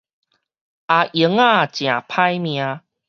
[0.03, 0.07] 阿英仔
[1.43, 2.81] 誠歹命